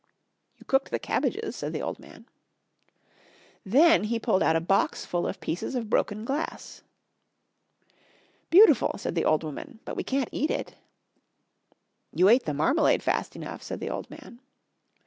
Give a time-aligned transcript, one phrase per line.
[0.57, 2.25] "You cooked the cabbages," said the old man.
[3.63, 6.81] Then he pulled out a box full of pieces of broken glass.
[8.49, 10.73] "Beautiful!" said the old woman, "but we can't eat it."
[12.15, 14.39] "You ate the marmalade fast enough," said the old man.